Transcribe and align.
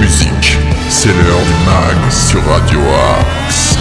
musique. 0.00 0.58
C'est 0.88 1.08
l'heure 1.08 1.40
du 1.40 1.64
mag 1.66 2.10
sur 2.10 2.44
Radio 2.44 2.80
Axe. 3.18 3.76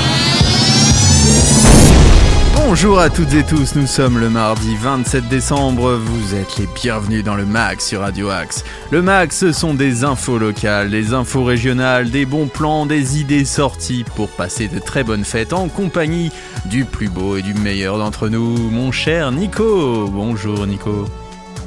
Bonjour 2.55 2.99
à 2.99 3.09
toutes 3.09 3.33
et 3.33 3.43
tous, 3.43 3.75
nous 3.75 3.87
sommes 3.87 4.17
le 4.17 4.29
mardi 4.29 4.75
27 4.79 5.27
décembre, 5.27 5.95
vous 5.95 6.35
êtes 6.35 6.57
les 6.57 6.67
bienvenus 6.67 7.23
dans 7.23 7.35
le 7.35 7.45
MAX 7.45 7.85
sur 7.85 7.99
Radio 7.99 8.29
Axe. 8.29 8.63
Le 8.91 9.01
MAX, 9.01 9.37
ce 9.37 9.51
sont 9.51 9.73
des 9.73 10.05
infos 10.05 10.37
locales, 10.37 10.89
des 10.89 11.13
infos 11.13 11.43
régionales, 11.43 12.11
des 12.11 12.25
bons 12.25 12.47
plans, 12.47 12.85
des 12.85 13.19
idées 13.19 13.43
sorties 13.43 14.05
pour 14.15 14.29
passer 14.29 14.69
de 14.69 14.79
très 14.79 15.03
bonnes 15.03 15.25
fêtes 15.25 15.51
en 15.51 15.67
compagnie 15.67 16.31
du 16.65 16.85
plus 16.85 17.09
beau 17.09 17.35
et 17.35 17.41
du 17.41 17.53
meilleur 17.53 17.97
d'entre 17.97 18.29
nous, 18.29 18.55
mon 18.69 18.91
cher 18.91 19.31
Nico. 19.33 20.07
Bonjour 20.07 20.65
Nico. 20.65 21.07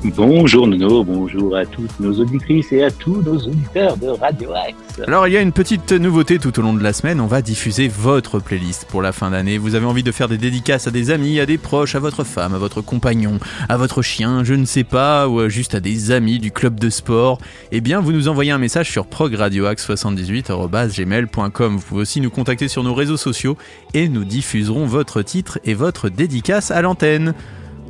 Bonjour 0.05 0.67
Nono, 0.67 1.03
bonjour 1.03 1.57
à 1.57 1.65
toutes 1.65 1.99
nos 1.99 2.21
auditrices 2.21 2.71
et 2.73 2.85
à 2.85 2.91
tous 2.91 3.23
nos 3.23 3.39
auditeurs 3.39 3.97
de 3.97 4.09
Radio 4.09 4.53
Axe. 4.53 5.01
Alors 5.07 5.27
il 5.27 5.33
y 5.33 5.39
a 5.39 5.41
une 5.41 5.53
petite 5.53 5.93
nouveauté 5.93 6.39
tout 6.39 6.59
au 6.59 6.63
long 6.63 6.75
de 6.75 6.83
la 6.83 6.93
semaine, 6.93 7.23
on 7.23 7.27
va 7.27 7.41
diffuser 7.41 7.89
votre 7.89 8.39
playlist 8.39 8.85
pour 8.85 9.01
la 9.01 9.13
fin 9.13 9.31
d'année. 9.31 9.57
Vous 9.57 9.77
avez 9.77 9.87
envie 9.87 10.03
de 10.03 10.13
faire 10.13 10.29
des 10.29 10.37
dédicaces 10.37 10.87
à 10.87 10.91
des 10.91 11.11
amis, 11.11 11.41
à 11.41 11.47
des 11.47 11.57
proches, 11.57 11.95
à 11.95 12.01
votre 12.01 12.23
femme, 12.23 12.53
à 12.53 12.59
votre 12.59 12.83
compagnon, 12.83 13.39
à 13.71 13.79
votre 13.79 14.03
chien, 14.03 14.45
je 14.45 14.53
ne 14.53 14.67
sais 14.67 14.85
pas, 14.85 15.27
ou 15.27 15.49
juste 15.49 15.75
à 15.75 15.81
des 15.81 16.11
amis 16.11 16.39
du 16.39 16.51
club 16.51 16.79
de 16.79 16.91
sport. 16.91 17.39
Eh 17.73 17.81
bien 17.81 18.01
vous 18.01 18.13
nous 18.13 18.29
envoyez 18.29 18.51
un 18.51 18.59
message 18.59 18.91
sur 18.91 19.07
progradioaxe78.gmail.com. 19.07 21.77
Vous 21.77 21.83
pouvez 21.83 22.03
aussi 22.03 22.21
nous 22.21 22.29
contacter 22.29 22.69
sur 22.69 22.83
nos 22.83 22.93
réseaux 22.93 23.17
sociaux 23.17 23.57
et 23.95 24.11
nous 24.11 24.25
diffuserons 24.25 24.85
votre 24.85 25.23
titre 25.23 25.61
et 25.65 25.73
votre 25.73 26.11
dédicace 26.11 26.71
à 26.71 26.83
l'antenne. 26.83 27.33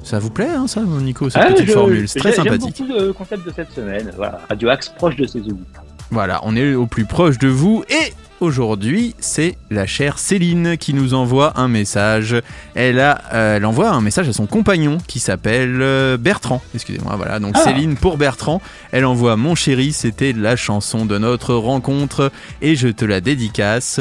Ça 0.04 0.18
vous 0.18 0.30
plaît, 0.30 0.50
hein, 0.50 0.66
ça, 0.66 0.83
Nico, 0.83 1.28
cette 1.30 1.42
Ah, 1.44 1.50
petite 1.52 1.66
je- 1.69 1.72
formule 1.72 2.08
C'est 2.08 2.19
très 2.20 2.33
sympathique. 2.33 2.77
beaucoup 2.78 2.92
le 2.92 3.12
concept 3.12 3.44
de 3.47 3.52
cette 3.56 3.72
semaine. 3.72 4.12
Voilà, 4.16 4.41
Radio 4.48 4.69
Axe 4.69 4.91
proche 4.96 5.16
de 5.16 5.27
ses 5.27 5.41
auditeurs. 5.41 5.83
Voilà, 6.11 6.41
on 6.44 6.55
est 6.55 6.74
au 6.74 6.86
plus 6.86 7.06
proche 7.06 7.38
de 7.38 7.48
vous 7.48 7.83
et 7.88 8.12
aujourd'hui, 8.41 9.14
c'est 9.19 9.56
la 9.70 9.86
chère 9.86 10.19
Céline 10.19 10.77
qui 10.77 10.92
nous 10.92 11.14
envoie 11.14 11.58
un 11.58 11.66
message. 11.69 12.36
Elle 12.74 13.00
a, 13.00 13.22
euh, 13.33 13.56
elle 13.56 13.64
envoie 13.64 13.91
un 13.91 14.02
message 14.02 14.28
à 14.28 14.33
son 14.34 14.46
compagnon 14.46 14.98
qui 15.08 15.19
s'appelle 15.19 15.78
euh, 15.80 16.18
Bertrand. 16.18 16.62
Excusez-moi, 16.74 17.16
voilà. 17.16 17.41
Donc 17.41 17.55
Ah. 17.56 17.61
Céline 17.64 17.96
pour 17.96 18.18
Bertrand. 18.18 18.61
Elle 18.92 19.06
envoie 19.06 19.36
Mon 19.36 19.55
chéri, 19.55 19.92
c'était 19.92 20.34
la 20.34 20.55
chanson 20.56 21.06
de 21.06 21.16
notre 21.16 21.55
rencontre 21.55 22.30
et 22.61 22.77
je 22.77 22.89
te 22.89 23.06
la 23.06 23.20
dédicace. 23.22 23.98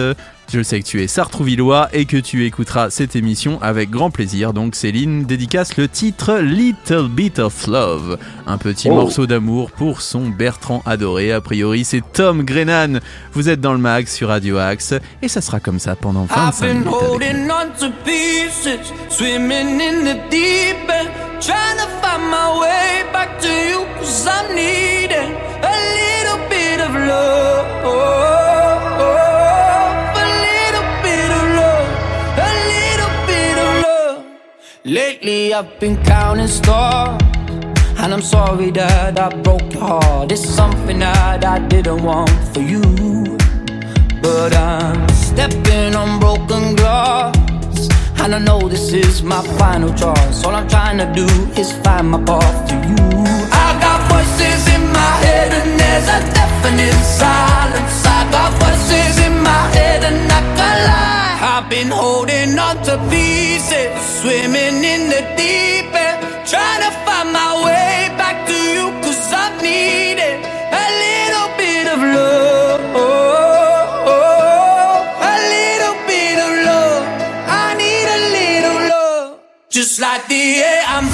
Je 0.51 0.61
sais 0.61 0.79
que 0.81 0.85
tu 0.85 1.01
es 1.01 1.07
Sartrouvillois 1.07 1.89
et 1.93 2.05
que 2.05 2.17
tu 2.17 2.45
écouteras 2.45 2.91
cette 2.91 3.15
émission 3.15 3.57
avec 3.61 3.89
grand 3.89 4.11
plaisir. 4.11 4.53
Donc 4.53 4.75
Céline 4.75 5.23
dédicace 5.23 5.77
le 5.77 5.87
titre 5.87 6.37
Little 6.41 7.07
Bit 7.09 7.39
of 7.39 7.65
Love, 7.65 8.19
un 8.45 8.57
petit 8.59 8.89
Oh. 8.91 8.95
morceau 8.95 9.25
d'amour 9.25 9.71
pour 9.71 10.01
son 10.01 10.27
Bertrand 10.29 10.83
adoré. 10.85 11.31
A 11.31 11.41
priori, 11.41 11.85
c'est 11.85 12.03
Tom 12.13 12.43
Grennan. 12.43 12.99
Vous 13.33 13.49
êtes 13.49 13.61
dans 13.61 13.73
le 13.73 13.79
mag 13.79 14.05
sur 14.07 14.27
Radio 14.27 14.57
Axe 14.59 14.93
et 15.23 15.27
ça 15.27 15.41
sera 15.41 15.59
comme 15.59 15.79
ça 15.79 15.95
pendant 15.95 16.25
I've 16.25 16.35
25 16.35 16.65
been 16.67 16.77
minutes. 16.83 16.93
avec 16.93 17.09
Lately 34.85 35.53
I've 35.53 35.79
been 35.79 35.95
counting 36.03 36.47
stars. 36.47 37.21
And 37.99 38.13
I'm 38.13 38.21
sorry 38.21 38.69
that 38.71 39.17
I 39.17 39.29
broke 39.41 39.71
your 39.71 39.81
heart. 39.81 40.29
It's 40.29 40.43
something 40.43 40.99
that 40.99 41.45
I 41.45 41.59
didn't 41.59 42.03
want 42.03 42.29
for 42.53 42.59
you. 42.59 42.81
But 44.21 44.53
I'm 44.53 45.07
stepping 45.09 45.95
on 45.95 46.19
broken 46.19 46.75
glass. 46.75 47.87
And 48.19 48.35
I 48.35 48.39
know 48.39 48.67
this 48.67 48.91
is 48.91 49.23
my 49.23 49.41
final 49.57 49.93
choice. 49.93 50.43
All 50.43 50.53
I'm 50.53 50.67
trying 50.67 50.97
to 50.97 51.09
do 51.13 51.27
is 51.57 51.71
find 51.71 52.11
my 52.11 52.21
path 52.21 52.67
to 52.67 52.75
you. 52.75 53.23
I 53.55 53.79
got 53.79 53.99
voices 54.11 54.67
in 54.67 54.83
my 54.91 55.13
head, 55.23 55.53
and 55.53 55.79
there's 55.79 56.07
a 56.09 56.19
deafening 56.33 57.03
silence. 57.03 57.32
To 62.93 63.09
pieces, 63.09 63.89
swimming 64.21 64.83
in 64.83 65.09
the 65.09 65.21
deep 65.35 65.89
end, 66.05 66.19
trying 66.45 66.81
to 66.85 66.91
find 67.05 67.31
my 67.33 67.51
way 67.65 68.09
back 68.21 68.45
to 68.47 68.53
you, 68.53 68.85
cause 69.01 69.33
I 69.33 69.49
needed 69.61 70.37
a 70.83 70.85
little 71.03 71.49
bit 71.57 71.85
of 71.93 71.99
love. 72.17 72.81
A 75.31 75.35
little 75.53 75.97
bit 76.05 76.37
of 76.45 76.51
love. 76.69 77.03
I 77.65 77.73
need 77.81 78.07
a 78.17 78.19
little 78.37 78.79
love. 78.93 79.39
Just 79.69 79.99
like 79.99 80.27
the 80.27 80.43
air 80.61 80.83
I'm 80.87 81.07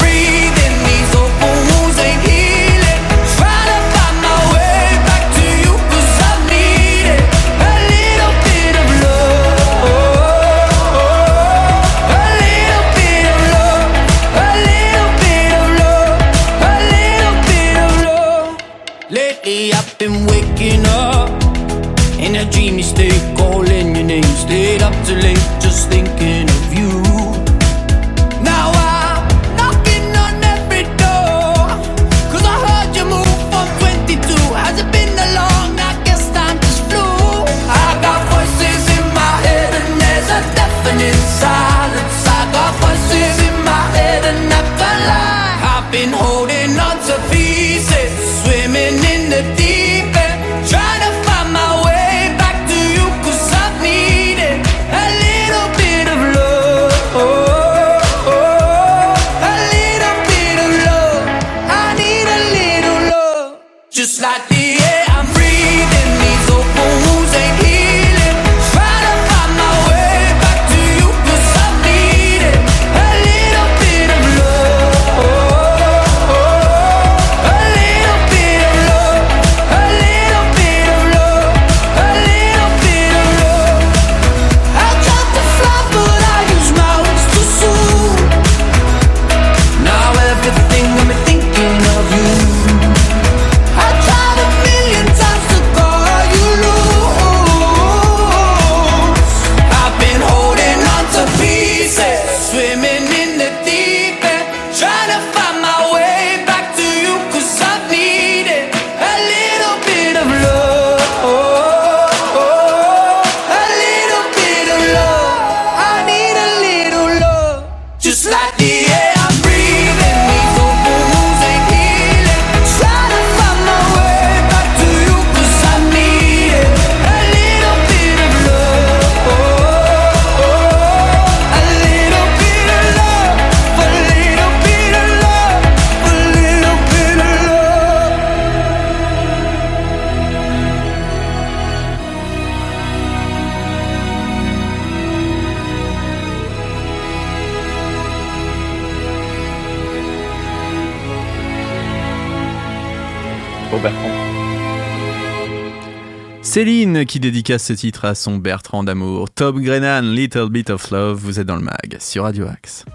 Céline 156.50 157.06
qui 157.06 157.20
dédicace 157.20 157.64
ce 157.66 157.74
titre 157.74 158.06
à 158.06 158.16
son 158.16 158.38
Bertrand 158.38 158.84
d'amour. 158.84 159.30
Top 159.30 159.58
Grennan, 159.58 160.02
Little 160.02 160.50
Bit 160.50 160.72
of 160.72 160.90
Love, 160.90 161.20
vous 161.22 161.40
êtes 161.40 161.46
dans 161.46 161.58
le 161.58 161.62
mag 161.62 161.98
sur 162.00 162.24
Radio 162.24 162.48
Axe. 162.48 162.86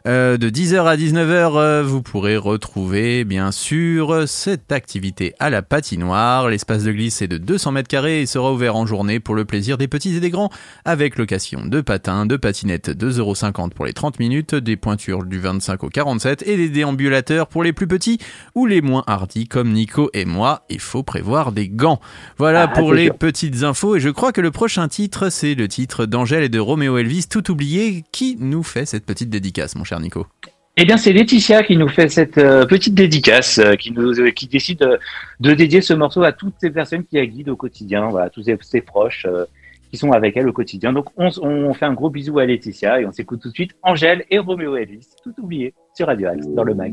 Euh, 0.09 0.39
de 0.39 0.49
10h 0.49 0.87
à 0.87 0.97
19h, 0.97 1.57
euh, 1.57 1.83
vous 1.83 2.01
pourrez 2.01 2.39
retrouver 2.39 3.25
bien 3.25 3.53
sûr 3.53 4.27
cette 4.27 4.73
activité 4.73 5.35
à 5.39 5.51
la 5.51 5.61
patinoire. 5.61 6.49
L'espace 6.49 6.85
de 6.85 6.93
glisse 6.93 7.21
est 7.21 7.29
de 7.29 7.37
200 7.37 7.73
mètres 7.73 7.89
carrés 7.89 8.23
et 8.23 8.27
sera 8.27 8.51
ouvert 8.51 8.75
en 8.75 8.87
journée 8.87 9.21
pour 9.21 9.35
le 9.35 9.45
plaisir 9.45 9.77
des 9.77 9.87
petits 9.87 10.17
et 10.17 10.21
des 10.21 10.31
grands, 10.31 10.49
avec 10.87 11.19
location 11.19 11.67
de 11.67 11.83
patins, 11.83 12.25
de 12.25 12.39
patinettes 12.39 12.89
2,50€ 12.89 13.69
pour 13.75 13.85
les 13.85 13.93
30 13.93 14.19
minutes, 14.19 14.55
des 14.55 14.77
pointures 14.77 15.25
du 15.25 15.41
25 15.41 15.85
au 15.85 15.91
47 15.91 16.43
et 16.47 16.57
des 16.57 16.71
déambulateurs 16.71 17.49
pour 17.49 17.63
les 17.63 17.75
plus 17.75 17.87
petits 17.87 18.17
ou 18.55 18.65
les 18.65 18.81
moins 18.81 19.05
hardis 19.07 19.47
comme 19.47 19.75
Nico 19.75 20.09
et 20.15 20.25
moi. 20.25 20.65
Il 20.71 20.81
faut 20.81 21.03
prévoir 21.03 21.53
des 21.53 21.69
gants. 21.69 22.01
Voilà 22.39 22.63
Ah, 22.63 22.69
pour 22.69 22.95
les 22.95 23.09
sûr. 23.09 23.26
Petites 23.27 23.65
infos 23.65 23.97
et 23.97 24.01
je 24.01 24.09
crois 24.09 24.31
que 24.31 24.41
le 24.41 24.53
prochain 24.53 24.87
titre 24.87 25.31
c'est 25.31 25.57
le 25.57 25.67
titre 25.67 26.07
d'Angèle 26.07 26.45
et 26.45 26.49
de 26.49 26.61
Roméo 26.61 26.97
Elvis 26.97 27.27
tout 27.29 27.51
oublié 27.51 28.05
qui 28.13 28.37
nous 28.39 28.63
fait 28.63 28.87
cette 28.87 29.05
petite 29.05 29.31
dédicace 29.31 29.75
mon 29.75 29.83
cher 29.83 29.99
Nico. 29.99 30.29
Eh 30.77 30.85
bien, 30.85 30.97
c'est 30.97 31.13
Laetitia 31.13 31.65
qui 31.65 31.77
nous 31.77 31.89
fait 31.89 32.09
cette 32.09 32.39
euh, 32.39 32.67
petite 32.67 32.95
dédicace, 32.95 33.59
euh, 33.59 33.75
qui 33.75 33.91
nous, 33.93 34.21
euh, 34.21 34.31
qui 34.31 34.47
décide 34.47 34.87
de 35.41 35.55
dédier 35.55 35.81
ce 35.81 35.95
morceau 35.95 36.23
à 36.23 36.33
toutes 36.33 36.55
ces 36.61 36.71
personnes 36.71 37.03
qui 37.05 37.17
la 37.17 37.27
guident 37.27 37.49
au 37.49 37.57
quotidien, 37.57 38.11
voilà, 38.11 38.29
tous 38.31 38.45
ses, 38.61 38.81
proches 38.83 39.27
qui 39.91 39.97
sont 39.97 40.13
avec 40.13 40.37
elle 40.37 40.49
au 40.49 40.53
quotidien. 40.53 40.93
Donc, 40.93 41.07
on, 41.17 41.31
on 41.43 41.73
fait 41.73 41.87
un 41.87 41.95
gros 41.95 42.11
bisou 42.11 42.39
à 42.39 42.45
Laetitia 42.45 43.01
et 43.01 43.07
on 43.07 43.13
s'écoute 43.13 43.41
tout 43.41 43.49
de 43.49 43.55
suite 43.55 43.73
Angèle 43.83 44.25
et 44.31 44.39
Roméo 44.39 44.77
Elvis, 44.77 45.09
tout 45.25 45.35
oublié 45.43 45.73
sur 45.95 46.07
Radio 46.09 46.29
Axe 46.29 46.47
dans 46.47 46.65
le 46.65 46.75
mag. 46.75 46.93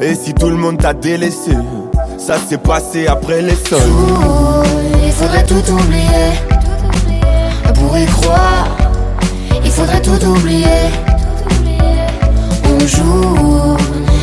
Et 0.00 0.14
si 0.14 0.34
tout 0.34 0.48
le 0.48 0.56
monde 0.56 0.78
t'a 0.78 0.92
délaissé, 0.92 1.52
ça 2.18 2.36
s'est 2.36 2.58
passé 2.58 3.06
après 3.06 3.40
les 3.42 3.54
sols. 3.54 3.80
Il 5.04 5.12
faudrait 5.12 5.44
tout 5.44 5.62
oublier. 5.72 6.32
Pour 7.74 7.96
y 7.96 8.06
croire, 8.06 8.76
il 9.64 9.70
faudrait 9.70 10.02
tout 10.02 10.22
oublier. 10.26 10.90
On 12.64 12.86
joue, 12.86 13.76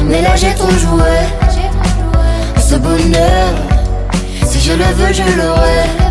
mais 0.05 0.21
là 0.21 0.35
j'ai 0.35 0.53
trop 0.53 0.71
joué. 0.71 1.11
Ce 2.59 2.75
bonheur, 2.75 3.53
si 4.45 4.59
je 4.59 4.73
le 4.73 4.85
veux, 4.95 5.13
je 5.13 5.23
l'aurai. 5.37 6.10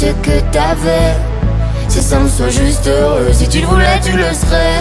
ce 0.00 0.06
que 0.06 0.40
t'avais. 0.50 1.14
Si 1.88 2.00
ça 2.00 2.20
me 2.20 2.28
soit 2.28 2.48
juste 2.48 2.86
heureux, 2.86 3.28
si 3.32 3.46
tu 3.46 3.60
le 3.60 3.66
voulais, 3.66 4.00
tu 4.02 4.12
le 4.12 4.32
serais. 4.32 4.80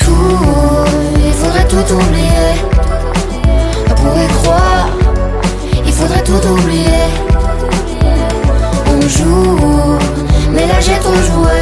Tout, 0.00 0.84
il 1.26 1.32
faudrait 1.40 1.68
tout 1.68 1.94
oublier. 1.94 2.50
Pour 4.00 4.14
y 4.18 4.26
croire, 4.38 4.88
il 5.86 5.92
faudrait 5.92 6.24
tout 6.24 6.44
oublier. 6.54 7.06
On 8.92 9.00
joue, 9.16 9.98
mais 10.50 10.66
là 10.66 10.80
j'ai 10.80 10.98
trop 10.98 11.20
joué. 11.30 11.60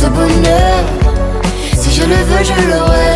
Ce 0.00 0.06
bonheur, 0.06 0.78
si 1.76 1.92
je 1.92 2.04
le 2.04 2.20
veux, 2.28 2.42
je 2.50 2.54
l'aurai. 2.70 3.12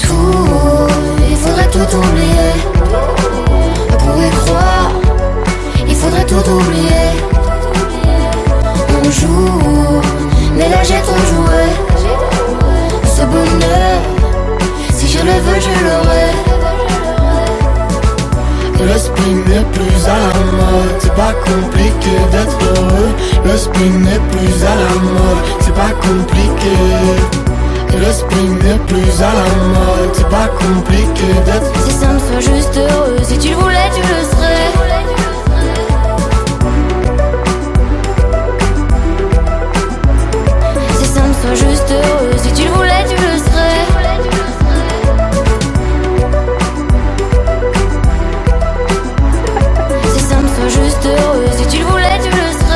Tout, 0.00 0.88
il 1.30 1.36
faudrait 1.36 1.68
tout 1.68 1.90
oublier. 1.94 2.52
Pour 3.98 4.22
y 4.22 4.30
croire, 4.30 4.83
faudrait 6.04 6.26
tout 6.26 6.50
oublier. 6.50 7.08
On 9.00 9.10
joue, 9.10 10.00
mais 10.56 10.68
là 10.68 10.82
j'ai 10.82 11.00
ton 11.08 11.18
jouet. 11.30 11.72
Ce 13.16 13.22
bonheur, 13.22 13.98
si 14.92 15.08
je 15.08 15.18
le 15.18 15.36
veux, 15.44 15.60
je 15.66 15.74
l'aurai. 15.86 16.30
Le 18.80 18.98
spin 18.98 19.34
n'est 19.48 19.66
plus 19.72 19.98
à 20.06 20.18
la 20.24 20.34
mode, 20.58 20.96
c'est 20.98 21.14
pas 21.14 21.34
compliqué 21.50 22.14
d'être 22.32 22.58
heureux. 22.76 23.12
Le 23.44 23.56
spin 23.56 23.94
n'est 24.06 24.24
plus 24.32 24.56
à 24.64 24.74
la 24.82 24.94
mode, 25.00 25.42
c'est 25.60 25.74
pas 25.74 25.94
compliqué. 26.06 26.76
Le 27.96 28.12
spin 28.12 28.48
n'est 28.62 28.80
plus 28.88 29.22
à 29.22 29.32
la 29.40 29.48
mode, 29.72 30.12
c'est 30.12 30.28
pas 30.28 30.48
compliqué 30.48 31.28
d'être. 31.46 31.72
Si 31.86 31.92
ça 31.92 32.08
me 32.08 32.18
soit 32.18 32.40
juste 32.40 32.76
heureux, 32.76 33.16
si 33.22 33.38
tu 33.38 33.50
le 33.50 33.56
voulais, 33.56 33.90
tu 33.94 34.02
le 34.02 34.22
sais. 34.22 34.33
Sois 41.56 41.68
juste 41.70 41.90
heureux. 41.90 42.32
Si 42.38 42.52
tu 42.54 42.64
le 42.64 42.70
voulais, 42.74 43.04
tu 43.08 43.14
le 43.14 43.38
serais. 43.38 44.84
C'est 50.02 50.20
simple, 50.20 50.48
sois 50.48 50.68
juste 50.68 51.06
heureux. 51.06 51.46
Si 51.52 51.68
tu 51.68 51.78
le 51.82 51.84
voulais, 51.88 52.18
tu 52.22 52.30
le 52.30 52.52
serais. 52.52 52.70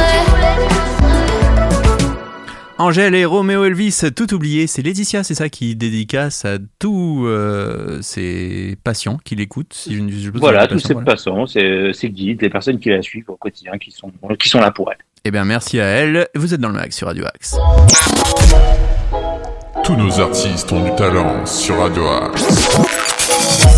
Angèle 2.80 3.16
et 3.16 3.24
Roméo 3.24 3.64
Elvis, 3.64 4.02
tout 4.14 4.32
oublié, 4.32 4.68
c'est 4.68 4.82
Laetitia, 4.82 5.24
c'est 5.24 5.34
ça 5.34 5.48
qui 5.48 5.74
dédicace 5.74 6.44
à 6.44 6.58
tous 6.78 7.26
euh, 7.26 8.00
ses 8.02 8.76
patients 8.84 9.18
qui 9.24 9.34
l'écoutent. 9.34 9.74
Si 9.74 9.96
Voilà, 10.34 10.68
tous 10.68 10.80
pas, 10.82 10.86
ces 10.88 10.92
voilà. 10.92 11.06
passants, 11.06 11.46
c'est 11.48 11.92
ces 11.92 12.08
guides, 12.08 12.40
les 12.40 12.50
personnes 12.50 12.78
qui 12.78 12.90
la 12.90 13.02
suivent 13.02 13.30
au 13.30 13.36
quotidien, 13.36 13.78
qui 13.78 13.90
sont, 13.90 14.12
qui 14.38 14.48
sont 14.48 14.60
là 14.60 14.70
pour 14.70 14.92
elle. 14.92 14.98
Eh 15.24 15.30
bien, 15.30 15.44
merci 15.44 15.80
à 15.80 15.84
elle. 15.86 16.28
Vous 16.34 16.54
êtes 16.54 16.60
dans 16.60 16.68
le 16.68 16.74
mag 16.74 16.90
sur 16.92 17.08
Radio 17.08 17.24
Axe. 17.26 17.56
Tous 19.84 19.96
nos 19.96 20.20
artistes 20.20 20.70
ont 20.72 20.84
du 20.84 20.94
talent 20.96 21.44
sur 21.44 21.78
Radio 21.78 22.06
Axe. 22.08 22.78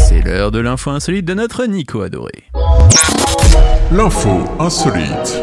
C'est 0.08 0.20
l'heure 0.22 0.50
de 0.50 0.58
l'info 0.60 0.90
insolite 0.90 1.24
de 1.24 1.34
notre 1.34 1.64
Nico 1.66 2.02
adoré. 2.02 2.44
L'info 3.92 4.30
insolite. 4.58 5.42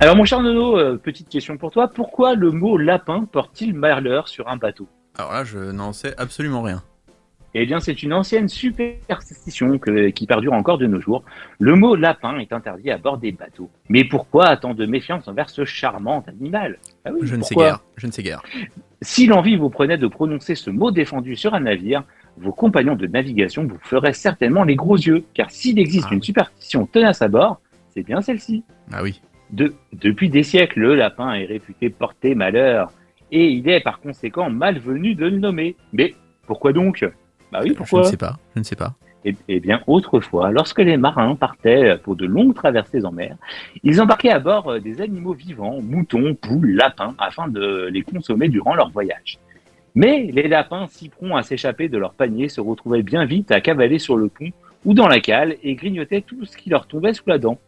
Alors 0.00 0.16
mon 0.16 0.24
cher 0.24 0.40
Nono, 0.40 0.76
euh, 0.78 1.00
petite 1.02 1.28
question 1.28 1.56
pour 1.56 1.70
toi, 1.70 1.88
pourquoi 1.88 2.34
le 2.34 2.50
mot 2.50 2.76
lapin 2.76 3.24
porte-t-il 3.30 3.72
malheur 3.74 4.28
sur 4.28 4.48
un 4.48 4.56
bateau? 4.56 4.88
Alors 5.16 5.32
là, 5.32 5.44
je 5.44 5.58
n'en 5.58 5.92
sais 5.92 6.14
absolument 6.18 6.62
rien. 6.62 6.82
Eh 7.56 7.66
bien, 7.66 7.78
c'est 7.80 8.02
une 8.02 8.12
ancienne 8.12 8.48
superstition 8.48 9.78
que- 9.78 10.08
qui 10.08 10.26
perdure 10.26 10.52
encore 10.54 10.78
de 10.78 10.86
nos 10.86 11.00
jours. 11.00 11.22
Le 11.60 11.76
mot 11.76 11.94
lapin 11.94 12.38
est 12.38 12.52
interdit 12.52 12.90
à 12.90 12.98
bord 12.98 13.18
des 13.18 13.32
bateaux. 13.32 13.70
Mais 13.88 14.04
pourquoi 14.04 14.56
tant 14.56 14.74
de 14.74 14.86
méfiance 14.86 15.28
envers 15.28 15.48
ce 15.50 15.64
charmant 15.64 16.24
animal? 16.26 16.78
Ah 17.04 17.10
oui, 17.12 17.20
Je 17.22 17.36
ne 17.36 17.42
sais 17.42 17.54
guère. 17.54 17.80
Je 17.96 18.06
ne 18.06 18.12
sais 18.12 18.22
guère. 18.22 18.42
Si 19.02 19.26
l'envie 19.26 19.56
vous 19.56 19.70
prenait 19.70 19.98
de 19.98 20.06
prononcer 20.06 20.54
ce 20.54 20.70
mot 20.70 20.90
défendu 20.90 21.36
sur 21.36 21.54
un 21.54 21.60
navire, 21.60 22.02
vos 22.38 22.52
compagnons 22.52 22.96
de 22.96 23.06
navigation 23.06 23.64
vous 23.64 23.78
feraient 23.82 24.12
certainement 24.14 24.64
les 24.64 24.74
gros 24.74 24.96
yeux, 24.96 25.24
car 25.34 25.50
s'il 25.50 25.78
existe 25.78 26.08
Ah. 26.10 26.14
une 26.14 26.22
superstition 26.22 26.86
tenace 26.86 27.22
à 27.22 27.28
bord, 27.28 27.60
c'est 27.90 28.02
bien 28.02 28.20
celle-ci. 28.20 28.64
Ah 28.92 29.02
oui. 29.04 29.20
De- 29.50 29.74
depuis 29.92 30.28
des 30.30 30.42
siècles, 30.42 30.80
le 30.80 30.94
lapin 30.96 31.34
est 31.34 31.44
réputé 31.44 31.90
porter 31.90 32.34
malheur, 32.34 32.90
et 33.30 33.46
il 33.48 33.68
est 33.68 33.80
par 33.80 34.00
conséquent 34.00 34.50
malvenu 34.50 35.14
de 35.14 35.26
le 35.26 35.38
nommer. 35.38 35.76
Mais 35.92 36.14
pourquoi 36.46 36.72
donc? 36.72 37.04
Bah 37.54 37.60
oui, 37.62 37.68
Je 37.68 37.74
pourquoi 37.74 38.00
ne 38.00 38.06
sais 38.06 38.16
pas. 38.16 38.36
Je 38.56 38.58
ne 38.58 38.64
sais 38.64 38.74
pas. 38.74 38.94
eh, 39.24 39.36
eh 39.46 39.60
bien, 39.60 39.80
autrefois, 39.86 40.50
lorsque 40.50 40.80
les 40.80 40.96
marins 40.96 41.36
partaient 41.36 41.96
pour 42.02 42.16
de 42.16 42.26
longues 42.26 42.52
traversées 42.52 43.04
en 43.04 43.12
mer, 43.12 43.36
ils 43.84 44.00
embarquaient 44.00 44.32
à 44.32 44.40
bord 44.40 44.72
euh, 44.72 44.80
des 44.80 45.00
animaux 45.00 45.34
vivants, 45.34 45.80
moutons, 45.80 46.34
poules, 46.34 46.72
lapins, 46.74 47.14
afin 47.16 47.46
de 47.46 47.88
les 47.92 48.02
consommer 48.02 48.48
durant 48.48 48.74
leur 48.74 48.90
voyage. 48.90 49.38
Mais 49.94 50.28
les 50.32 50.48
lapins, 50.48 50.88
si 50.88 51.08
prompts 51.08 51.36
à 51.36 51.42
s'échapper 51.44 51.88
de 51.88 51.96
leur 51.96 52.14
panier, 52.14 52.48
se 52.48 52.60
retrouvaient 52.60 53.04
bien 53.04 53.24
vite 53.24 53.52
à 53.52 53.60
cavaler 53.60 54.00
sur 54.00 54.16
le 54.16 54.28
pont 54.28 54.50
ou 54.84 54.92
dans 54.92 55.06
la 55.06 55.20
cale 55.20 55.54
et 55.62 55.76
grignotaient 55.76 56.22
tout 56.22 56.44
ce 56.44 56.56
qui 56.56 56.70
leur 56.70 56.88
tombait 56.88 57.14
sous 57.14 57.28
la 57.28 57.38
dent. 57.38 57.60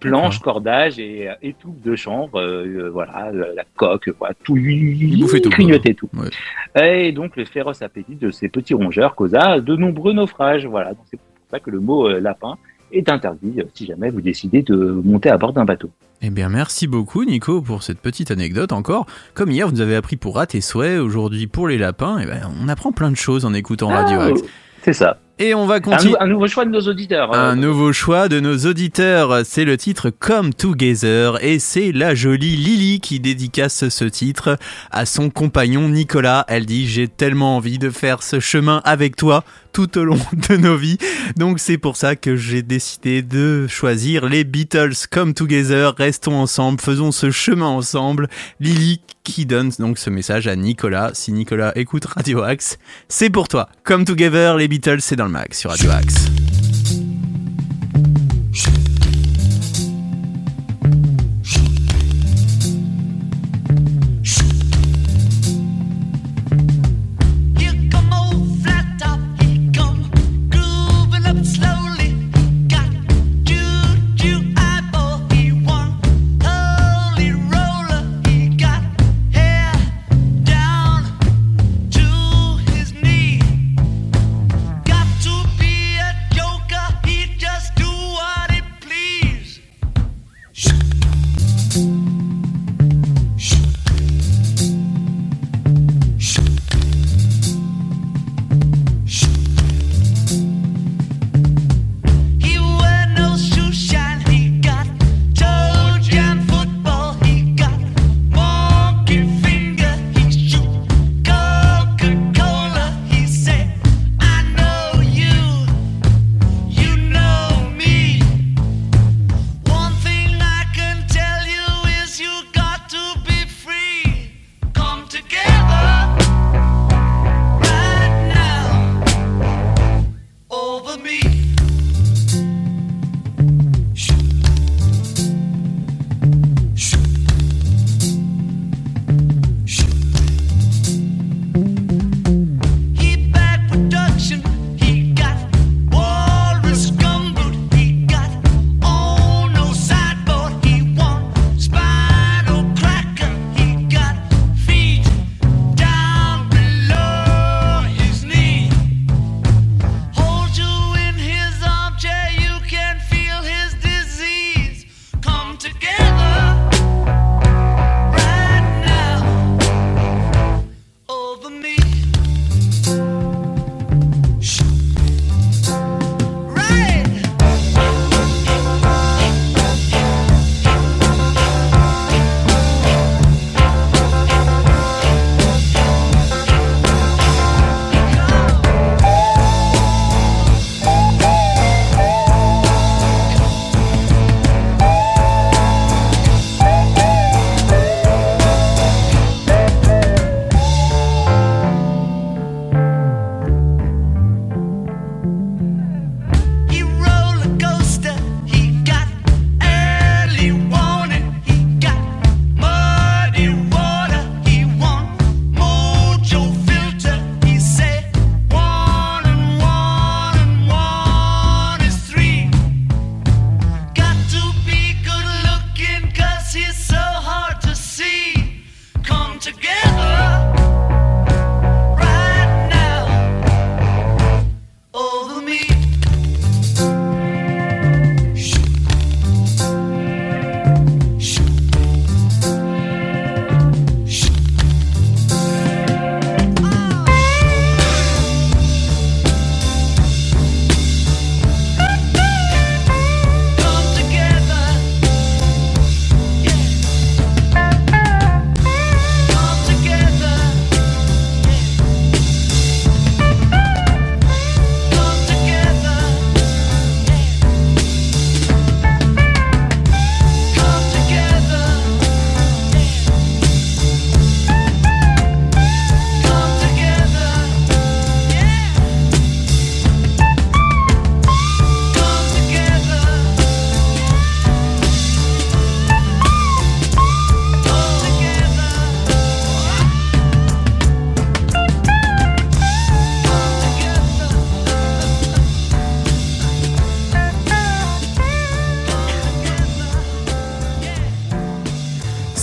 Planches, 0.00 0.38
cordages 0.38 0.98
et 0.98 1.28
étouffes 1.42 1.80
de 1.82 1.96
chanvre, 1.96 2.40
euh, 2.40 2.64
euh, 2.66 2.90
voilà, 2.90 3.32
la 3.32 3.64
coque, 3.76 4.10
voilà, 4.18 4.34
tout, 4.44 4.54
bouffaient 4.54 5.40
tout, 5.40 5.50
tout. 5.50 6.08
Ouais. 6.14 7.08
Et 7.08 7.12
donc, 7.12 7.36
le 7.36 7.44
féroce 7.44 7.82
appétit 7.82 8.14
de 8.14 8.30
ces 8.30 8.48
petits 8.48 8.74
rongeurs 8.74 9.14
causa 9.14 9.60
de 9.60 9.74
nombreux 9.74 10.12
naufrages. 10.12 10.66
Voilà, 10.66 10.90
donc 10.90 11.04
c'est 11.10 11.16
pour 11.16 11.26
ça 11.50 11.58
que 11.58 11.70
le 11.70 11.80
mot 11.80 12.08
euh, 12.08 12.20
lapin 12.20 12.56
est 12.92 13.08
interdit 13.08 13.54
euh, 13.58 13.64
si 13.74 13.86
jamais 13.86 14.10
vous 14.10 14.20
décidez 14.20 14.62
de 14.62 14.76
monter 14.76 15.30
à 15.30 15.36
bord 15.38 15.52
d'un 15.52 15.64
bateau. 15.64 15.90
Eh 16.22 16.30
bien, 16.30 16.48
merci 16.48 16.86
beaucoup, 16.86 17.24
Nico, 17.24 17.60
pour 17.60 17.82
cette 17.82 18.00
petite 18.00 18.30
anecdote 18.30 18.72
encore. 18.72 19.06
Comme 19.34 19.50
hier, 19.50 19.66
vous 19.66 19.74
nous 19.74 19.80
avez 19.80 19.96
appris 19.96 20.16
pour 20.16 20.36
rat 20.36 20.46
et 20.54 20.60
souhait, 20.60 20.98
aujourd'hui 20.98 21.46
pour 21.46 21.68
les 21.68 21.78
lapins, 21.78 22.18
eh 22.20 22.26
ben, 22.26 22.40
on 22.62 22.68
apprend 22.68 22.92
plein 22.92 23.10
de 23.10 23.16
choses 23.16 23.44
en 23.44 23.54
écoutant 23.54 23.88
Radio 23.88 24.18
Ah, 24.20 24.26
Axe. 24.26 24.42
C'est 24.82 24.92
ça. 24.92 25.18
Et 25.38 25.54
on 25.54 25.66
va 25.66 25.76
Un, 25.76 25.80
continuer. 25.80 26.10
nou- 26.12 26.16
un 26.20 26.26
nouveau 26.26 26.46
choix 26.48 26.64
de 26.64 26.70
nos 26.70 26.80
auditeurs. 26.80 27.34
Un 27.34 27.52
euh, 27.52 27.54
nouveau 27.54 27.92
choix 27.92 28.28
de 28.28 28.40
nos 28.40 28.56
auditeurs, 28.66 29.42
c'est 29.44 29.64
le 29.64 29.76
titre 29.76 30.10
Come 30.10 30.52
Together 30.52 31.42
et 31.44 31.58
c'est 31.58 31.92
la 31.92 32.14
jolie 32.14 32.56
Lily 32.56 33.00
qui 33.00 33.20
dédicace 33.20 33.88
ce 33.88 34.04
titre 34.04 34.58
à 34.90 35.06
son 35.06 35.30
compagnon 35.30 35.88
Nicolas. 35.88 36.44
Elle 36.48 36.66
dit 36.66 36.88
j'ai 36.88 37.08
tellement 37.08 37.56
envie 37.56 37.78
de 37.78 37.90
faire 37.90 38.22
ce 38.22 38.40
chemin 38.40 38.82
avec 38.84 39.14
toi 39.16 39.44
tout 39.72 39.96
au 39.98 40.04
long 40.04 40.18
de 40.48 40.56
nos 40.56 40.76
vies. 40.76 40.98
Donc 41.36 41.60
c'est 41.60 41.78
pour 41.78 41.96
ça 41.96 42.16
que 42.16 42.34
j'ai 42.36 42.62
décidé 42.62 43.22
de 43.22 43.66
choisir 43.68 44.26
les 44.26 44.42
Beatles 44.44 44.94
Come 45.10 45.34
Together. 45.34 45.94
Restons 45.96 46.34
ensemble, 46.34 46.80
faisons 46.80 47.12
ce 47.12 47.30
chemin 47.30 47.66
ensemble. 47.66 48.28
Lily 48.60 49.00
qui 49.22 49.44
donne 49.44 49.70
donc 49.78 49.98
ce 49.98 50.08
message 50.08 50.46
à 50.48 50.56
Nicolas. 50.56 51.10
Si 51.12 51.32
Nicolas 51.32 51.72
écoute 51.76 52.06
Radio 52.06 52.42
Axe, 52.42 52.78
c'est 53.08 53.28
pour 53.28 53.46
toi. 53.46 53.68
Come 53.84 54.06
Together, 54.06 54.56
les 54.56 54.68
Beatles, 54.68 55.00
c'est 55.00 55.16
dans 55.16 55.27
max 55.28 55.58
sur 55.58 55.70
Radio 55.70 55.90
Axe. 55.90 56.47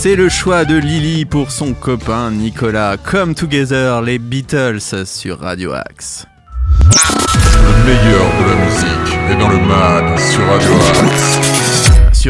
C'est 0.08 0.14
le 0.14 0.28
choix 0.28 0.64
de 0.64 0.76
Lily 0.76 1.24
pour 1.24 1.50
son 1.50 1.74
copain 1.74 2.30
Nicolas. 2.30 2.96
Come 2.96 3.34
Together, 3.34 4.02
les 4.02 4.20
Beatles 4.20 5.04
sur 5.04 5.40
Radio 5.40 5.72
Axe. 5.72 6.26
Sur 10.30 10.46
Radio 10.46 10.74
Axe. 11.02 11.55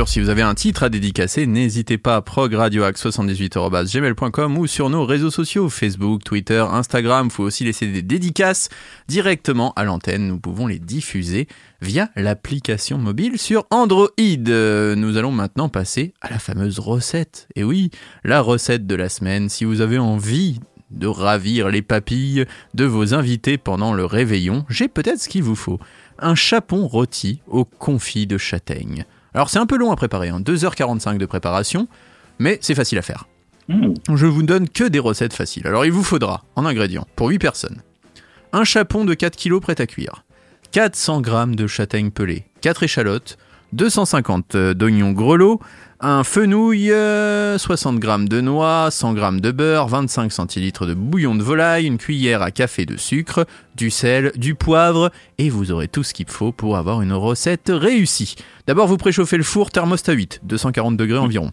Si 0.05 0.21
vous 0.21 0.29
avez 0.29 0.43
un 0.43 0.55
titre 0.55 0.83
à 0.83 0.91
dédicacer, 0.91 1.47
n'hésitez 1.47 1.97
pas 1.97 2.17
à 2.17 2.21
progradioaxe78.gmail.com 2.21 4.59
ou 4.59 4.67
sur 4.67 4.91
nos 4.91 5.07
réseaux 5.07 5.31
sociaux, 5.31 5.71
Facebook, 5.71 6.23
Twitter, 6.23 6.63
Instagram. 6.71 7.31
Faut 7.31 7.45
aussi 7.45 7.65
laisser 7.65 7.87
des 7.87 8.03
dédicaces 8.03 8.69
directement 9.09 9.73
à 9.75 9.85
l'antenne. 9.85 10.29
Nous 10.29 10.39
pouvons 10.39 10.67
les 10.67 10.79
diffuser 10.79 11.49
via 11.81 12.11
l'application 12.15 12.99
mobile 12.99 13.39
sur 13.39 13.65
Android. 13.71 14.11
Nous 14.19 15.17
allons 15.17 15.33
maintenant 15.33 15.71
passer 15.71 16.13
à 16.21 16.29
la 16.29 16.39
fameuse 16.39 16.79
recette. 16.79 17.49
Et 17.57 17.65
oui, 17.65 17.91
la 18.23 18.43
recette 18.43 18.87
de 18.87 18.97
la 18.97 19.09
semaine. 19.09 19.49
Si 19.49 19.65
vous 19.65 19.81
avez 19.81 19.97
envie 19.97 20.61
de 20.91 21.07
ravir 21.07 21.71
les 21.71 21.81
papilles 21.81 22.45
de 22.75 22.85
vos 22.85 23.15
invités 23.15 23.57
pendant 23.57 23.95
le 23.95 24.05
réveillon, 24.05 24.67
j'ai 24.69 24.89
peut-être 24.89 25.23
ce 25.23 25.31
qu'il 25.31 25.43
vous 25.43 25.57
faut. 25.57 25.81
Un 26.19 26.35
chapon 26.35 26.87
rôti 26.87 27.41
au 27.47 27.65
confit 27.65 28.27
de 28.27 28.37
châtaigne. 28.37 29.07
Alors 29.37 29.51
c'est 29.51 29.59
un 29.59 29.67
peu 29.67 29.77
long 29.77 29.93
à 29.93 29.97
préparer, 29.97 30.31
hein, 30.31 30.41
2h45 30.41 31.19
de 31.19 31.27
préparation, 31.27 31.89
mais 32.39 32.59
c'est 32.63 32.75
facile 32.75 32.97
à 32.97 33.03
faire. 33.03 33.27
Mmh. 33.69 33.93
Je 34.15 34.25
vous 34.25 34.43
donne 34.43 34.67
que 34.67 34.85
des 34.85 34.99
recettes 34.99 35.35
faciles. 35.35 35.67
Alors 35.67 35.85
il 35.85 35.93
vous 35.93 36.03
faudra, 36.03 36.43
en 36.57 36.65
ingrédients, 36.65 37.07
pour 37.17 37.29
8 37.29 37.39
personnes, 37.39 37.83
un 38.55 38.65
chapon 38.65 39.05
de 39.05 39.13
4 39.13 39.37
kg 39.37 39.61
prêt 39.61 39.79
à 39.79 39.87
cuire, 39.87 40.25
400 40.73 41.23
g 41.23 41.55
de 41.55 41.67
châtaigne 41.67 42.11
pelée, 42.11 42.47
4 42.63 42.85
échalotes, 42.85 43.37
250 43.75 44.57
d'oignons 44.57 45.13
grelots, 45.13 45.61
un 46.01 46.25
fenouil, 46.25 46.93
euh, 46.93 47.59
60 47.59 48.03
g 48.03 48.09
de 48.29 48.41
noix, 48.41 48.91
100 48.91 49.17
g 49.17 49.41
de 49.41 49.51
beurre, 49.51 49.89
25 49.89 50.31
centilitres 50.31 50.87
de 50.87 50.95
bouillon 50.95 51.35
de 51.35 51.43
volaille, 51.43 51.87
une 51.87 51.99
cuillère 51.99 52.43
à 52.43 52.51
café 52.51 52.87
de 52.87 52.97
sucre, 52.97 53.47
du 53.75 53.91
sel, 53.91 54.33
du 54.37 54.55
poivre, 54.55 55.11
et 55.39 55.49
vous 55.49 55.73
aurez 55.73 55.89
tout 55.89 56.03
ce 56.03 56.15
qu'il 56.15 56.29
faut 56.29 56.53
pour 56.53 56.77
avoir 56.77 57.03
une 57.03 57.13
recette 57.13 57.71
réussie. 57.73 58.37
D'abord, 58.67 58.87
vous 58.87 58.99
préchauffez 58.99 59.37
le 59.37 59.45
four 59.45 59.71
thermostat 59.71 60.13
8, 60.13 60.41
240 60.45 60.97
degrés 60.97 61.19
environ. 61.19 61.53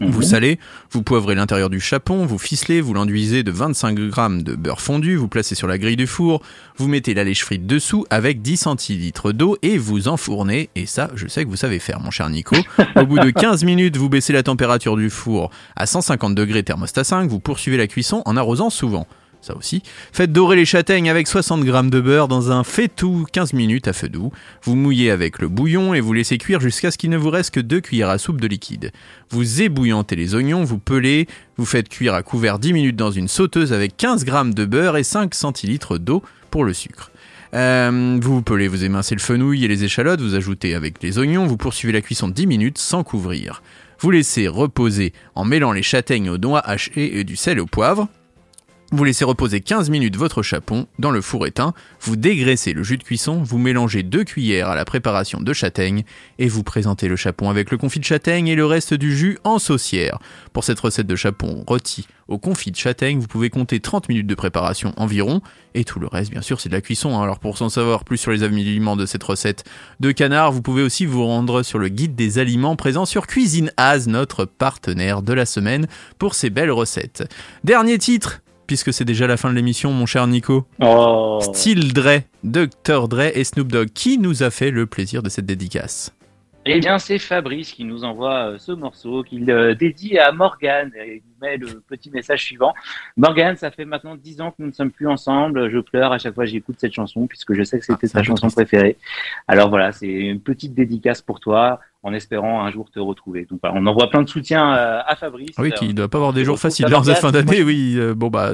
Vous 0.00 0.22
salez, 0.22 0.58
vous 0.90 1.02
poivrez 1.02 1.34
l'intérieur 1.34 1.68
du 1.68 1.78
chapon, 1.78 2.24
vous 2.24 2.38
ficelez, 2.38 2.80
vous 2.80 2.94
l'enduisez 2.94 3.42
de 3.42 3.50
25 3.50 3.98
g 3.98 4.10
de 4.42 4.54
beurre 4.54 4.80
fondu, 4.80 5.16
vous 5.16 5.28
placez 5.28 5.54
sur 5.54 5.68
la 5.68 5.76
grille 5.76 5.96
du 5.96 6.06
four, 6.06 6.42
vous 6.78 6.88
mettez 6.88 7.12
la 7.12 7.22
lèche 7.22 7.44
frite 7.44 7.66
dessous 7.66 8.06
avec 8.08 8.40
10 8.40 8.56
centilitres 8.56 9.32
d'eau 9.32 9.58
et 9.60 9.76
vous 9.76 10.08
enfournez. 10.08 10.70
Et 10.74 10.86
ça, 10.86 11.10
je 11.16 11.28
sais 11.28 11.44
que 11.44 11.50
vous 11.50 11.56
savez 11.56 11.78
faire, 11.78 12.00
mon 12.00 12.10
cher 12.10 12.30
Nico. 12.30 12.56
Au 12.96 13.04
bout 13.04 13.18
de 13.18 13.30
15 13.40 13.64
minutes, 13.64 13.98
vous 13.98 14.08
baissez 14.08 14.32
la 14.32 14.42
température 14.42 14.96
du 14.96 15.10
four 15.10 15.50
à 15.76 15.84
150 15.84 16.34
degrés 16.34 16.62
thermostat 16.62 17.04
5, 17.04 17.28
vous 17.28 17.40
poursuivez 17.40 17.76
la 17.76 17.86
cuisson 17.86 18.22
en 18.24 18.38
arrosant 18.38 18.70
souvent. 18.70 19.06
Ça 19.42 19.56
aussi. 19.56 19.82
Faites 20.12 20.32
dorer 20.32 20.56
les 20.56 20.66
châtaignes 20.66 21.08
avec 21.08 21.26
60 21.26 21.64
g 21.64 21.72
de 21.72 22.00
beurre 22.00 22.28
dans 22.28 22.52
un 22.52 22.62
faitout 22.62 23.26
15 23.32 23.54
minutes 23.54 23.88
à 23.88 23.94
feu 23.94 24.08
doux. 24.08 24.32
Vous 24.64 24.76
mouillez 24.76 25.10
avec 25.10 25.38
le 25.38 25.48
bouillon 25.48 25.94
et 25.94 26.00
vous 26.00 26.12
laissez 26.12 26.36
cuire 26.36 26.60
jusqu'à 26.60 26.90
ce 26.90 26.98
qu'il 26.98 27.08
ne 27.10 27.16
vous 27.16 27.30
reste 27.30 27.54
que 27.54 27.60
2 27.60 27.80
cuillères 27.80 28.10
à 28.10 28.18
soupe 28.18 28.40
de 28.40 28.46
liquide. 28.46 28.92
Vous 29.30 29.62
ébouillantez 29.62 30.14
les 30.14 30.34
oignons, 30.34 30.64
vous 30.64 30.78
pelez, 30.78 31.26
vous 31.56 31.64
faites 31.64 31.88
cuire 31.88 32.14
à 32.14 32.22
couvert 32.22 32.58
10 32.58 32.74
minutes 32.74 32.96
dans 32.96 33.10
une 33.10 33.28
sauteuse 33.28 33.72
avec 33.72 33.96
15 33.96 34.26
g 34.26 34.32
de 34.54 34.64
beurre 34.66 34.98
et 34.98 35.04
5 35.04 35.34
centilitres 35.34 35.98
d'eau 35.98 36.22
pour 36.50 36.64
le 36.64 36.74
sucre. 36.74 37.10
Euh, 37.54 38.18
vous 38.20 38.42
pelez, 38.42 38.68
vous 38.68 38.84
émincez 38.84 39.14
le 39.14 39.20
fenouil 39.20 39.64
et 39.64 39.68
les 39.68 39.84
échalotes, 39.84 40.20
vous 40.20 40.34
ajoutez 40.34 40.74
avec 40.74 41.02
les 41.02 41.18
oignons, 41.18 41.46
vous 41.46 41.56
poursuivez 41.56 41.92
la 41.92 42.00
cuisson 42.00 42.28
10 42.28 42.46
minutes 42.46 42.78
sans 42.78 43.04
couvrir. 43.04 43.62
Vous 44.00 44.10
laissez 44.10 44.48
reposer 44.48 45.12
en 45.34 45.44
mêlant 45.44 45.72
les 45.72 45.82
châtaignes 45.82 46.30
aux 46.30 46.38
noix 46.38 46.60
hachées 46.60 47.18
et 47.18 47.24
du 47.24 47.36
sel 47.36 47.58
au 47.58 47.66
poivre. 47.66 48.08
Vous 48.92 49.04
laissez 49.04 49.24
reposer 49.24 49.60
15 49.60 49.88
minutes 49.88 50.16
votre 50.16 50.42
chapon 50.42 50.88
dans 50.98 51.12
le 51.12 51.20
four 51.20 51.46
éteint, 51.46 51.74
vous 52.00 52.16
dégraissez 52.16 52.72
le 52.72 52.82
jus 52.82 52.98
de 52.98 53.04
cuisson, 53.04 53.40
vous 53.40 53.56
mélangez 53.56 54.02
2 54.02 54.24
cuillères 54.24 54.68
à 54.68 54.74
la 54.74 54.84
préparation 54.84 55.40
de 55.40 55.52
châtaigne 55.52 56.02
et 56.40 56.48
vous 56.48 56.64
présentez 56.64 57.06
le 57.06 57.14
chapon 57.14 57.50
avec 57.50 57.70
le 57.70 57.78
confit 57.78 58.00
de 58.00 58.04
châtaigne 58.04 58.48
et 58.48 58.56
le 58.56 58.66
reste 58.66 58.92
du 58.94 59.16
jus 59.16 59.38
en 59.44 59.60
saucière. 59.60 60.18
Pour 60.52 60.64
cette 60.64 60.80
recette 60.80 61.06
de 61.06 61.14
chapon 61.14 61.62
rôti 61.68 62.08
au 62.26 62.38
confit 62.38 62.72
de 62.72 62.76
châtaigne, 62.76 63.20
vous 63.20 63.28
pouvez 63.28 63.48
compter 63.48 63.78
30 63.78 64.08
minutes 64.08 64.26
de 64.26 64.34
préparation 64.34 64.92
environ 64.96 65.40
et 65.74 65.84
tout 65.84 66.00
le 66.00 66.08
reste 66.08 66.32
bien 66.32 66.42
sûr 66.42 66.60
c'est 66.60 66.68
de 66.68 66.74
la 66.74 66.80
cuisson. 66.80 67.16
hein. 67.16 67.22
Alors 67.22 67.38
pour 67.38 67.58
s'en 67.58 67.68
savoir 67.68 68.02
plus 68.02 68.18
sur 68.18 68.32
les 68.32 68.42
aliments 68.42 68.96
de 68.96 69.06
cette 69.06 69.22
recette 69.22 69.62
de 70.00 70.10
canard, 70.10 70.50
vous 70.50 70.62
pouvez 70.62 70.82
aussi 70.82 71.06
vous 71.06 71.24
rendre 71.24 71.62
sur 71.62 71.78
le 71.78 71.90
guide 71.90 72.16
des 72.16 72.40
aliments 72.40 72.74
présent 72.74 73.06
sur 73.06 73.28
Cuisine 73.28 73.70
Az, 73.76 74.08
notre 74.08 74.46
partenaire 74.46 75.22
de 75.22 75.32
la 75.32 75.46
semaine 75.46 75.86
pour 76.18 76.34
ces 76.34 76.50
belles 76.50 76.72
recettes. 76.72 77.22
Dernier 77.62 77.96
titre 77.96 78.40
puisque 78.70 78.92
c'est 78.92 79.04
déjà 79.04 79.26
la 79.26 79.36
fin 79.36 79.50
de 79.50 79.56
l'émission, 79.56 79.90
mon 79.90 80.06
cher 80.06 80.28
Nico. 80.28 80.64
Oh. 80.80 81.40
Style 81.42 81.92
Dre, 81.92 82.20
Dr. 82.44 83.08
Dre 83.08 83.36
et 83.36 83.42
Snoop 83.42 83.66
Dogg. 83.66 83.88
Qui 83.92 84.16
nous 84.16 84.44
a 84.44 84.50
fait 84.50 84.70
le 84.70 84.86
plaisir 84.86 85.24
de 85.24 85.28
cette 85.28 85.44
dédicace 85.44 86.12
Eh 86.66 86.78
bien, 86.78 86.98
c'est 86.98 87.18
Fabrice 87.18 87.72
qui 87.72 87.84
nous 87.84 88.04
envoie 88.04 88.50
euh, 88.52 88.58
ce 88.58 88.72
morceau 88.72 89.22
qu'il 89.22 89.50
euh, 89.50 89.74
dédie 89.74 90.18
à 90.18 90.30
Morgane. 90.30 90.92
Et 90.94 91.16
il 91.16 91.22
nous 91.26 91.34
met 91.40 91.56
le 91.56 91.80
petit 91.80 92.10
message 92.10 92.44
suivant. 92.44 92.74
Morgane, 93.16 93.56
ça 93.56 93.70
fait 93.70 93.86
maintenant 93.86 94.14
10 94.14 94.40
ans 94.42 94.50
que 94.50 94.56
nous 94.58 94.66
ne 94.66 94.72
sommes 94.72 94.90
plus 94.90 95.06
ensemble. 95.08 95.70
Je 95.70 95.78
pleure 95.78 96.12
à 96.12 96.18
chaque 96.18 96.34
fois 96.34 96.44
que 96.44 96.50
j'écoute 96.50 96.76
cette 96.78 96.92
chanson 96.92 97.26
puisque 97.26 97.54
je 97.54 97.62
sais 97.62 97.78
que 97.78 97.84
c'était 97.86 98.06
Ah, 98.08 98.12
ta 98.12 98.18
un 98.18 98.22
peu 98.22 98.26
chanson 98.26 98.48
triste. 98.48 98.56
préférée. 98.56 98.98
Alors 99.48 99.70
voilà, 99.70 99.92
c'est 99.92 100.06
une 100.06 100.40
petite 100.40 100.74
dédicace 100.74 101.22
pour 101.22 101.40
toi 101.40 101.80
en 102.02 102.12
espérant 102.12 102.62
un 102.62 102.70
jour 102.70 102.90
te 102.90 103.00
retrouver. 103.00 103.46
Donc 103.50 103.60
voilà, 103.62 103.78
on 103.80 103.86
envoie 103.86 104.10
plein 104.10 104.22
de 104.22 104.28
soutien 104.28 104.74
euh, 104.74 105.00
à 105.06 105.16
Fabrice. 105.16 105.54
Oui, 105.58 105.68
Euh, 105.72 105.76
qui 105.76 105.94
doit 105.94 106.08
pas 106.08 106.18
avoir 106.18 106.34
des 106.34 106.44
jours 106.44 106.58
faciles 106.58 106.86
ta 106.86 106.98
en 106.98 107.02
cette 107.02 107.16
fin 107.18 107.32
d'année. 107.32 107.62
Oui, 107.62 107.98
bon 108.14 108.28
bah. 108.28 108.52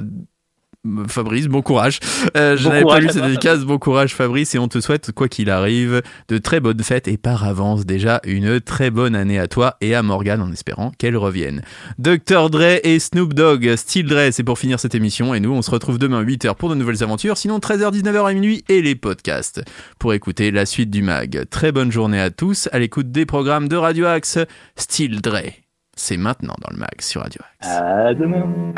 Fabrice, 1.08 1.46
bon 1.46 1.62
courage. 1.62 2.00
Euh, 2.36 2.56
je 2.56 2.64
Bon 2.64 2.70
n'avais 2.70 2.82
pas 2.82 2.88
courage 2.88 3.02
lu 3.02 3.10
cette 3.10 3.24
dédicace. 3.24 3.64
Bon 3.64 3.78
courage, 3.78 4.14
Fabrice, 4.14 4.54
et 4.54 4.58
on 4.58 4.68
te 4.68 4.80
souhaite, 4.80 5.12
quoi 5.12 5.28
qu'il 5.28 5.50
arrive, 5.50 6.02
de 6.28 6.38
très 6.38 6.60
bonnes 6.60 6.82
fêtes 6.82 7.08
et 7.08 7.16
par 7.16 7.44
avance 7.44 7.86
déjà 7.86 8.20
une 8.24 8.60
très 8.60 8.90
bonne 8.90 9.14
année 9.14 9.38
à 9.38 9.48
toi 9.48 9.76
et 9.80 9.94
à 9.94 10.02
Morgane 10.02 10.40
en 10.40 10.52
espérant 10.52 10.92
qu'elle 10.98 11.16
revienne. 11.16 11.62
Dr. 11.98 12.50
Dre 12.50 12.80
et 12.82 12.98
Snoop 12.98 13.34
Dogg, 13.34 13.76
Style 13.76 14.06
Dre, 14.06 14.30
c'est 14.32 14.44
pour 14.44 14.58
finir 14.58 14.80
cette 14.80 14.94
émission 14.94 15.34
et 15.34 15.40
nous 15.40 15.52
on 15.52 15.62
se 15.62 15.70
retrouve 15.70 15.98
demain 15.98 16.22
8h 16.22 16.54
pour 16.54 16.70
de 16.70 16.74
nouvelles 16.74 17.02
aventures, 17.02 17.36
sinon 17.36 17.58
13h, 17.58 17.92
19h 17.92 18.28
à 18.28 18.32
minuit 18.32 18.64
et 18.68 18.82
les 18.82 18.94
podcasts 18.94 19.62
pour 19.98 20.14
écouter 20.14 20.50
la 20.50 20.66
suite 20.66 20.90
du 20.90 21.02
mag. 21.02 21.44
Très 21.50 21.72
bonne 21.72 21.92
journée 21.92 22.20
à 22.20 22.30
tous 22.30 22.68
à 22.72 22.78
l'écoute 22.78 23.10
des 23.10 23.26
programmes 23.26 23.68
de 23.68 23.76
Radio 23.76 24.06
Axe. 24.06 24.38
Style 24.76 25.20
Dre, 25.20 25.52
c'est 25.96 26.16
maintenant 26.16 26.54
dans 26.60 26.70
le 26.70 26.78
mag 26.78 27.00
sur 27.00 27.22
Radio 27.22 27.40
Axe. 27.60 27.68
À 27.68 28.14
demain. 28.14 28.72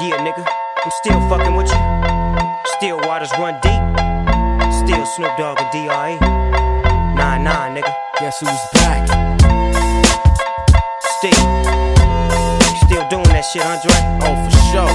Yeah, 0.00 0.22
nigga, 0.22 0.44
I'm 0.84 0.90
still 0.90 1.28
fucking 1.30 1.54
with 1.54 1.66
you. 1.68 1.80
Still 2.76 3.00
waters 3.08 3.32
run 3.38 3.54
deep. 3.62 3.80
Still 4.84 5.06
Snoop 5.06 5.34
Dogg 5.38 5.58
and 5.58 5.72
D.R.E. 5.72 6.18
Nah, 7.16 7.38
nah, 7.38 7.72
nigga. 7.72 7.90
Guess 8.20 8.40
who's 8.40 8.50
back? 8.74 9.08
Still. 11.16 11.40
Still 12.84 13.08
doing 13.08 13.30
that 13.32 13.46
shit, 13.50 13.64
Andre? 13.64 13.96
Oh, 14.20 14.36
for 14.44 14.52
sure. 14.68 14.92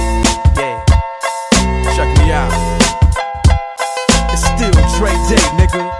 Yeah. 0.62 0.78
Check 1.96 2.16
me 2.18 2.30
out. 2.30 2.54
It's 4.30 4.46
still 4.46 4.70
Dre 4.96 5.10
Day, 5.28 5.42
nigga. 5.58 5.99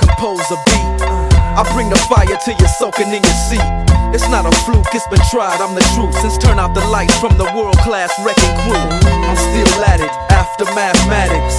I 1.51 1.67
bring 1.75 1.89
the 1.91 1.99
fire 2.07 2.31
till 2.39 2.55
you're 2.55 2.75
soaking 2.79 3.11
in 3.11 3.21
your 3.23 3.39
seat. 3.47 3.67
It's 4.15 4.27
not 4.27 4.43
a 4.43 4.51
fluke, 4.67 4.91
it's 4.91 5.07
been 5.07 5.23
tried, 5.31 5.59
I'm 5.63 5.71
the 5.75 5.83
truth. 5.95 6.11
Since 6.19 6.37
turn 6.39 6.59
out 6.59 6.75
the 6.75 6.83
lights 6.91 7.15
from 7.19 7.37
the 7.39 7.47
world 7.55 7.79
class 7.79 8.11
wrecking 8.23 8.55
crew, 8.67 8.87
I'm 9.07 9.39
still 9.39 9.71
at 9.87 9.99
it 10.03 10.11
after 10.31 10.67
mathematics. 10.75 11.55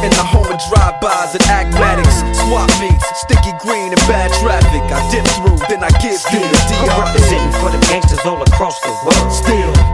In 0.00 0.08
the 0.16 0.24
home 0.24 0.48
of 0.48 0.56
drive-bys 0.72 1.36
and 1.36 1.44
acmatics, 1.52 2.24
swap 2.48 2.72
meets, 2.80 3.04
sticky 3.20 3.52
green 3.60 3.92
and 3.92 4.00
bad 4.08 4.32
traffic. 4.40 4.80
I 4.88 5.00
dip 5.12 5.28
through, 5.36 5.60
then 5.68 5.84
I 5.84 5.92
give 6.00 6.16
you 6.32 6.40
the 6.40 6.56
I'm 6.56 6.88
DR. 6.88 7.04
representing 7.04 7.52
for 7.60 7.68
the 7.68 7.80
gangsters 7.92 8.24
all 8.24 8.40
across 8.40 8.80
the 8.80 8.92
world. 9.04 9.28
Still, 9.28 9.59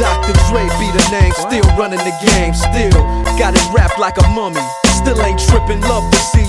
Dr. 0.00 0.32
Dre 0.48 0.64
be 0.80 0.88
the 0.96 1.06
name, 1.12 1.30
still 1.36 1.76
running 1.76 2.00
the 2.00 2.16
game, 2.24 2.54
still 2.54 3.04
got 3.36 3.52
it 3.52 3.60
wrapped 3.68 3.98
like 3.98 4.16
a 4.16 4.26
mummy. 4.32 4.64
Still 4.96 5.20
ain't 5.20 5.38
tripping, 5.38 5.82
love 5.82 6.10
to 6.10 6.16
see 6.16 6.48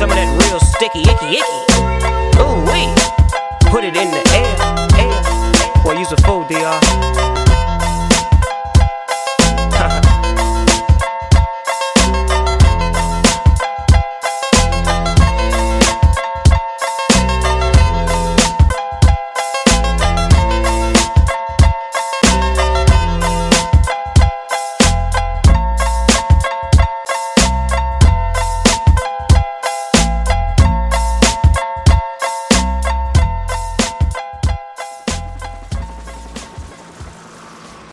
Some 0.00 0.08
of 0.08 0.16
that 0.16 0.32
real 0.48 0.58
sticky, 0.60 1.00
icky, 1.02 1.36
icky. 1.36 2.40
Ooh 2.40 2.64
wee. 2.72 2.88
Put 3.70 3.84
it 3.84 3.94
in 3.94 4.10
the 4.10 4.22
air, 4.32 4.56
air. 4.96 5.84
Well, 5.84 5.98
use 5.98 6.10
a 6.10 6.16
fool, 6.22 6.46
DR. 6.48 7.49